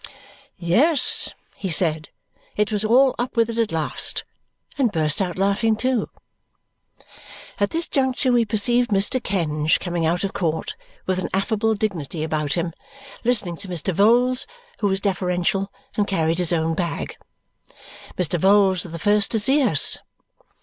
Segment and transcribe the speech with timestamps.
[0.57, 2.09] Yes, he said,
[2.55, 4.23] it was all up with it at last,
[4.75, 6.09] and burst out laughing too.
[7.59, 9.21] At this juncture we perceived Mr.
[9.23, 10.73] Kenge coming out of court
[11.05, 12.73] with an affable dignity upon him,
[13.23, 13.93] listening to Mr.
[13.93, 14.47] Vholes,
[14.79, 17.15] who was deferential and carried his own bag.
[18.17, 18.39] Mr.
[18.39, 19.99] Vholes was the first to see us.